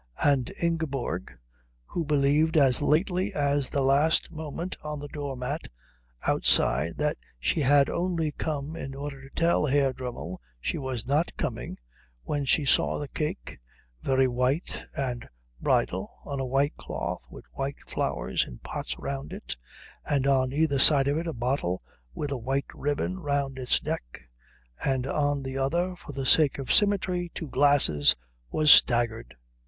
[0.23, 1.37] And Ingeborg,
[1.85, 5.67] who believed as lately as the last moment on the doormat
[6.25, 11.37] outside that she had only come in order to tell Herr Dremmel she was not
[11.37, 11.77] coming,
[12.23, 13.59] when she saw the cake,
[14.01, 15.29] very white and
[15.61, 19.55] bridal, on a white cloth with white flowers in pots round it,
[20.03, 21.83] and on either side of it a bottle
[22.15, 24.21] with a white ribbon about its neck,
[24.83, 28.15] and on the other for the sake of symmetry two glasses,
[28.49, 29.35] was staggered.